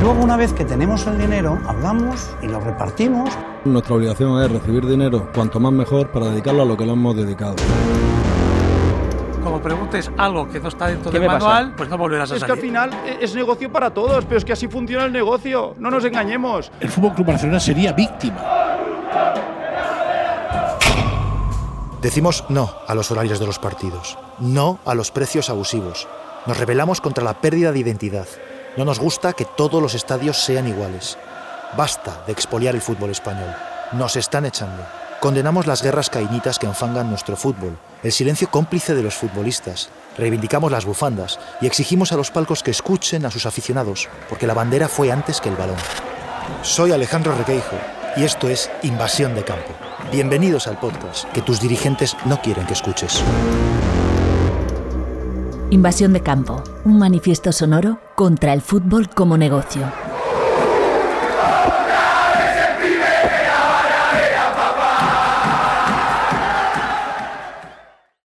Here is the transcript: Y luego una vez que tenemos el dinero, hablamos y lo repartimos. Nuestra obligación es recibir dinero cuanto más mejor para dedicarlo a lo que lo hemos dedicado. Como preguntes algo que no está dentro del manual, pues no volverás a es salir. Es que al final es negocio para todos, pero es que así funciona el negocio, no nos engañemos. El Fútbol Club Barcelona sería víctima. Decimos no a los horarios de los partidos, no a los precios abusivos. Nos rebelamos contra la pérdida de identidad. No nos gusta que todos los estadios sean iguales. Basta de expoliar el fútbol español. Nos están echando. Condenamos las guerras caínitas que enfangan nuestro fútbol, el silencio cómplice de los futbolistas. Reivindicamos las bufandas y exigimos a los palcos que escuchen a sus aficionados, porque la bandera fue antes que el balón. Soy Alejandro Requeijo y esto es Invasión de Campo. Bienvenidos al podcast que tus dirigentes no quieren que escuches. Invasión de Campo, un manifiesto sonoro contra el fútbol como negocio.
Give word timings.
Y 0.00 0.02
luego 0.02 0.24
una 0.24 0.38
vez 0.38 0.54
que 0.54 0.64
tenemos 0.64 1.06
el 1.06 1.18
dinero, 1.18 1.58
hablamos 1.66 2.30
y 2.40 2.46
lo 2.46 2.58
repartimos. 2.58 3.28
Nuestra 3.66 3.96
obligación 3.96 4.42
es 4.42 4.50
recibir 4.50 4.86
dinero 4.86 5.28
cuanto 5.34 5.60
más 5.60 5.74
mejor 5.74 6.10
para 6.10 6.30
dedicarlo 6.30 6.62
a 6.62 6.64
lo 6.64 6.74
que 6.74 6.86
lo 6.86 6.94
hemos 6.94 7.14
dedicado. 7.14 7.56
Como 9.44 9.60
preguntes 9.60 10.10
algo 10.16 10.48
que 10.48 10.58
no 10.58 10.68
está 10.68 10.86
dentro 10.86 11.10
del 11.10 11.26
manual, 11.26 11.74
pues 11.76 11.90
no 11.90 11.98
volverás 11.98 12.32
a 12.32 12.36
es 12.36 12.40
salir. 12.40 12.54
Es 12.54 12.60
que 12.60 12.66
al 12.66 12.66
final 12.66 12.90
es 13.20 13.34
negocio 13.34 13.70
para 13.70 13.92
todos, 13.92 14.24
pero 14.24 14.38
es 14.38 14.44
que 14.46 14.54
así 14.54 14.68
funciona 14.68 15.04
el 15.04 15.12
negocio, 15.12 15.74
no 15.78 15.90
nos 15.90 16.02
engañemos. 16.02 16.72
El 16.80 16.88
Fútbol 16.88 17.12
Club 17.12 17.26
Barcelona 17.26 17.60
sería 17.60 17.92
víctima. 17.92 18.40
Decimos 22.00 22.46
no 22.48 22.70
a 22.86 22.94
los 22.94 23.10
horarios 23.10 23.38
de 23.38 23.44
los 23.44 23.58
partidos, 23.58 24.16
no 24.38 24.78
a 24.86 24.94
los 24.94 25.10
precios 25.10 25.50
abusivos. 25.50 26.08
Nos 26.46 26.56
rebelamos 26.56 27.02
contra 27.02 27.22
la 27.22 27.34
pérdida 27.34 27.70
de 27.70 27.80
identidad. 27.80 28.26
No 28.76 28.84
nos 28.84 29.00
gusta 29.00 29.32
que 29.32 29.44
todos 29.44 29.82
los 29.82 29.94
estadios 29.94 30.38
sean 30.38 30.68
iguales. 30.68 31.18
Basta 31.76 32.22
de 32.26 32.32
expoliar 32.32 32.74
el 32.74 32.80
fútbol 32.80 33.10
español. 33.10 33.52
Nos 33.92 34.14
están 34.14 34.46
echando. 34.46 34.84
Condenamos 35.20 35.66
las 35.66 35.82
guerras 35.82 36.08
caínitas 36.08 36.58
que 36.58 36.66
enfangan 36.66 37.10
nuestro 37.10 37.36
fútbol, 37.36 37.76
el 38.02 38.12
silencio 38.12 38.48
cómplice 38.48 38.94
de 38.94 39.02
los 39.02 39.14
futbolistas. 39.14 39.90
Reivindicamos 40.16 40.70
las 40.70 40.84
bufandas 40.84 41.38
y 41.60 41.66
exigimos 41.66 42.12
a 42.12 42.16
los 42.16 42.30
palcos 42.30 42.62
que 42.62 42.70
escuchen 42.70 43.26
a 43.26 43.30
sus 43.30 43.44
aficionados, 43.44 44.08
porque 44.28 44.46
la 44.46 44.54
bandera 44.54 44.88
fue 44.88 45.10
antes 45.10 45.40
que 45.40 45.48
el 45.48 45.56
balón. 45.56 45.76
Soy 46.62 46.92
Alejandro 46.92 47.34
Requeijo 47.34 47.76
y 48.16 48.22
esto 48.22 48.48
es 48.48 48.70
Invasión 48.82 49.34
de 49.34 49.44
Campo. 49.44 49.72
Bienvenidos 50.12 50.68
al 50.68 50.78
podcast 50.78 51.24
que 51.32 51.42
tus 51.42 51.60
dirigentes 51.60 52.16
no 52.24 52.40
quieren 52.40 52.66
que 52.66 52.74
escuches. 52.74 53.22
Invasión 55.72 56.12
de 56.12 56.20
Campo, 56.20 56.64
un 56.84 56.98
manifiesto 56.98 57.52
sonoro 57.52 58.00
contra 58.16 58.52
el 58.52 58.60
fútbol 58.60 59.08
como 59.08 59.38
negocio. 59.38 60.09